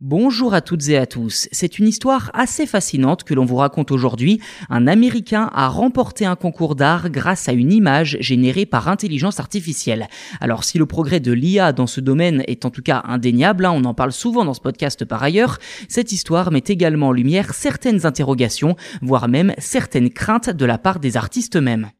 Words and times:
Bonjour 0.00 0.54
à 0.54 0.60
toutes 0.60 0.88
et 0.90 0.96
à 0.96 1.06
tous. 1.06 1.48
C'est 1.50 1.80
une 1.80 1.88
histoire 1.88 2.30
assez 2.32 2.66
fascinante 2.66 3.24
que 3.24 3.34
l'on 3.34 3.44
vous 3.44 3.56
raconte 3.56 3.90
aujourd'hui. 3.90 4.40
Un 4.70 4.86
Américain 4.86 5.50
a 5.52 5.66
remporté 5.66 6.24
un 6.24 6.36
concours 6.36 6.76
d'art 6.76 7.10
grâce 7.10 7.48
à 7.48 7.52
une 7.52 7.72
image 7.72 8.16
générée 8.20 8.64
par 8.64 8.86
intelligence 8.86 9.40
artificielle. 9.40 10.06
Alors 10.40 10.62
si 10.62 10.78
le 10.78 10.86
progrès 10.86 11.18
de 11.18 11.32
l'IA 11.32 11.72
dans 11.72 11.88
ce 11.88 12.00
domaine 12.00 12.44
est 12.46 12.64
en 12.64 12.70
tout 12.70 12.80
cas 12.80 13.02
indéniable, 13.08 13.64
hein, 13.64 13.72
on 13.74 13.84
en 13.86 13.94
parle 13.94 14.12
souvent 14.12 14.44
dans 14.44 14.54
ce 14.54 14.60
podcast 14.60 15.04
par 15.04 15.24
ailleurs, 15.24 15.58
cette 15.88 16.12
histoire 16.12 16.52
met 16.52 16.62
également 16.68 17.08
en 17.08 17.12
lumière 17.12 17.52
certaines 17.52 18.06
interrogations, 18.06 18.76
voire 19.02 19.26
même 19.26 19.52
certaines 19.58 20.10
craintes 20.10 20.50
de 20.50 20.64
la 20.64 20.78
part 20.78 21.00
des 21.00 21.16
artistes 21.16 21.56
eux-mêmes. 21.56 21.90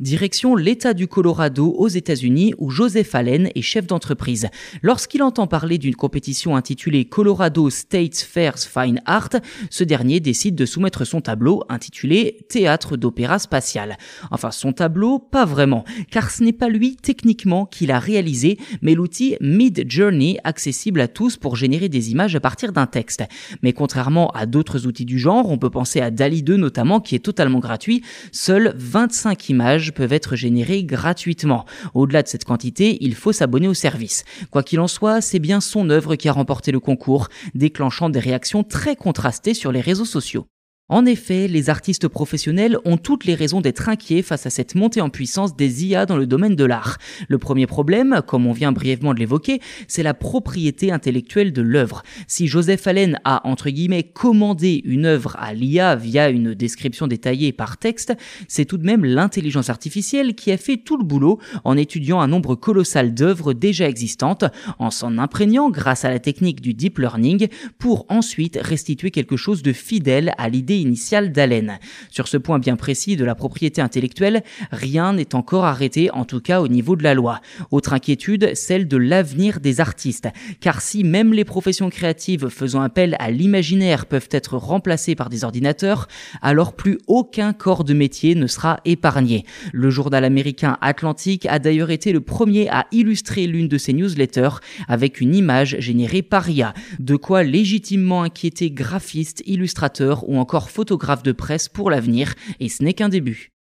Direction 0.00 0.54
l'État 0.54 0.94
du 0.94 1.08
Colorado 1.08 1.74
aux 1.76 1.88
États-Unis 1.88 2.54
où 2.58 2.70
Joseph 2.70 3.16
Allen 3.16 3.50
est 3.56 3.62
chef 3.62 3.88
d'entreprise. 3.88 4.46
Lorsqu'il 4.80 5.24
entend 5.24 5.48
parler 5.48 5.76
d'une 5.76 5.96
compétition 5.96 6.54
intitulée 6.54 7.04
Colorado 7.04 7.68
State 7.68 8.18
Fairs 8.18 8.58
Fine 8.58 9.02
Art, 9.06 9.30
ce 9.70 9.82
dernier 9.82 10.20
décide 10.20 10.54
de 10.54 10.66
soumettre 10.66 11.04
son 11.04 11.20
tableau 11.20 11.64
intitulé 11.68 12.46
Théâtre 12.48 12.96
d'opéra 12.96 13.40
spatial. 13.40 13.98
Enfin 14.30 14.52
son 14.52 14.72
tableau, 14.72 15.18
pas 15.18 15.44
vraiment, 15.44 15.84
car 16.12 16.30
ce 16.30 16.44
n'est 16.44 16.52
pas 16.52 16.68
lui 16.68 16.94
techniquement 16.94 17.66
qui 17.66 17.86
l'a 17.86 17.98
réalisé, 17.98 18.56
mais 18.82 18.94
l'outil 18.94 19.36
Mid 19.40 19.84
Journey 19.90 20.38
accessible 20.44 21.00
à 21.00 21.08
tous 21.08 21.36
pour 21.36 21.56
générer 21.56 21.88
des 21.88 22.12
images 22.12 22.36
à 22.36 22.40
partir 22.40 22.72
d'un 22.72 22.86
texte. 22.86 23.24
Mais 23.64 23.72
contrairement 23.72 24.30
à 24.30 24.46
d'autres 24.46 24.86
outils 24.86 25.04
du 25.04 25.18
genre, 25.18 25.50
on 25.50 25.58
peut 25.58 25.70
penser 25.70 26.00
à 26.00 26.12
DALI 26.12 26.44
2 26.44 26.56
notamment 26.56 27.00
qui 27.00 27.16
est 27.16 27.24
totalement 27.24 27.58
gratuit, 27.58 28.04
seules 28.30 28.72
25 28.76 29.48
images 29.48 29.87
peuvent 29.92 30.12
être 30.12 30.36
générés 30.36 30.84
gratuitement. 30.84 31.64
Au-delà 31.94 32.22
de 32.22 32.28
cette 32.28 32.44
quantité, 32.44 32.98
il 33.00 33.14
faut 33.14 33.32
s'abonner 33.32 33.68
au 33.68 33.74
service. 33.74 34.24
Quoi 34.50 34.62
qu'il 34.62 34.80
en 34.80 34.88
soit, 34.88 35.20
c'est 35.20 35.38
bien 35.38 35.60
son 35.60 35.90
œuvre 35.90 36.16
qui 36.16 36.28
a 36.28 36.32
remporté 36.32 36.72
le 36.72 36.80
concours, 36.80 37.28
déclenchant 37.54 38.10
des 38.10 38.20
réactions 38.20 38.64
très 38.64 38.96
contrastées 38.96 39.54
sur 39.54 39.72
les 39.72 39.80
réseaux 39.80 40.04
sociaux. 40.04 40.46
En 40.90 41.04
effet, 41.04 41.48
les 41.48 41.68
artistes 41.68 42.08
professionnels 42.08 42.78
ont 42.86 42.96
toutes 42.96 43.26
les 43.26 43.34
raisons 43.34 43.60
d'être 43.60 43.90
inquiets 43.90 44.22
face 44.22 44.46
à 44.46 44.50
cette 44.50 44.74
montée 44.74 45.02
en 45.02 45.10
puissance 45.10 45.54
des 45.54 45.84
IA 45.84 46.06
dans 46.06 46.16
le 46.16 46.26
domaine 46.26 46.56
de 46.56 46.64
l'art. 46.64 46.96
Le 47.28 47.36
premier 47.36 47.66
problème, 47.66 48.22
comme 48.26 48.46
on 48.46 48.52
vient 48.52 48.72
brièvement 48.72 49.12
de 49.12 49.18
l'évoquer, 49.18 49.60
c'est 49.86 50.02
la 50.02 50.14
propriété 50.14 50.90
intellectuelle 50.90 51.52
de 51.52 51.60
l'œuvre. 51.60 52.02
Si 52.26 52.46
Joseph 52.46 52.86
Allen 52.86 53.20
a, 53.24 53.46
entre 53.46 53.68
guillemets, 53.68 54.02
commandé 54.02 54.80
une 54.86 55.04
œuvre 55.04 55.36
à 55.38 55.52
l'IA 55.52 55.94
via 55.94 56.30
une 56.30 56.54
description 56.54 57.06
détaillée 57.06 57.52
par 57.52 57.76
texte, 57.76 58.14
c'est 58.48 58.64
tout 58.64 58.78
de 58.78 58.86
même 58.86 59.04
l'intelligence 59.04 59.68
artificielle 59.68 60.34
qui 60.34 60.52
a 60.52 60.56
fait 60.56 60.78
tout 60.78 60.96
le 60.96 61.04
boulot 61.04 61.38
en 61.64 61.76
étudiant 61.76 62.20
un 62.20 62.28
nombre 62.28 62.54
colossal 62.54 63.12
d'œuvres 63.12 63.52
déjà 63.52 63.86
existantes, 63.86 64.46
en 64.78 64.90
s'en 64.90 65.18
imprégnant 65.18 65.68
grâce 65.68 66.06
à 66.06 66.10
la 66.10 66.18
technique 66.18 66.62
du 66.62 66.72
deep 66.72 66.98
learning 66.98 67.48
pour 67.78 68.06
ensuite 68.08 68.58
restituer 68.62 69.10
quelque 69.10 69.36
chose 69.36 69.62
de 69.62 69.74
fidèle 69.74 70.32
à 70.38 70.48
initiale 70.80 71.32
d'Allen. 71.32 71.78
Sur 72.10 72.28
ce 72.28 72.36
point 72.36 72.58
bien 72.58 72.76
précis 72.76 73.16
de 73.16 73.24
la 73.24 73.34
propriété 73.34 73.80
intellectuelle, 73.80 74.42
rien 74.70 75.12
n'est 75.12 75.34
encore 75.34 75.64
arrêté, 75.64 76.10
en 76.10 76.24
tout 76.24 76.40
cas 76.40 76.60
au 76.60 76.68
niveau 76.68 76.96
de 76.96 77.02
la 77.02 77.14
loi. 77.14 77.40
Autre 77.70 77.92
inquiétude, 77.92 78.54
celle 78.54 78.88
de 78.88 78.96
l'avenir 78.96 79.60
des 79.60 79.80
artistes. 79.80 80.28
Car 80.60 80.80
si 80.80 81.04
même 81.04 81.32
les 81.32 81.44
professions 81.44 81.90
créatives 81.90 82.48
faisant 82.48 82.80
appel 82.80 83.16
à 83.18 83.30
l'imaginaire 83.30 84.06
peuvent 84.06 84.28
être 84.30 84.56
remplacées 84.56 85.14
par 85.14 85.28
des 85.28 85.44
ordinateurs, 85.44 86.08
alors 86.42 86.74
plus 86.74 86.98
aucun 87.06 87.52
corps 87.52 87.84
de 87.84 87.94
métier 87.94 88.34
ne 88.34 88.46
sera 88.46 88.80
épargné. 88.84 89.44
Le 89.72 89.90
journal 89.90 90.24
américain 90.24 90.76
Atlantic 90.80 91.46
a 91.46 91.58
d'ailleurs 91.58 91.90
été 91.90 92.12
le 92.12 92.20
premier 92.20 92.68
à 92.68 92.86
illustrer 92.92 93.46
l'une 93.46 93.68
de 93.68 93.78
ses 93.78 93.92
newsletters 93.92 94.60
avec 94.86 95.20
une 95.20 95.34
image 95.34 95.76
générée 95.78 96.22
par 96.22 96.48
IA, 96.48 96.74
de 96.98 97.16
quoi 97.16 97.42
légitimement 97.42 98.22
inquiéter 98.22 98.70
graphistes, 98.70 99.42
illustrateurs 99.46 100.28
ou 100.28 100.38
encore 100.38 100.67
photographe 100.70 101.22
de 101.22 101.32
presse 101.32 101.68
pour 101.68 101.90
l'avenir, 101.90 102.34
et 102.60 102.68
ce 102.68 102.82
n'est 102.82 102.94
qu'un 102.94 103.08
début. 103.08 103.52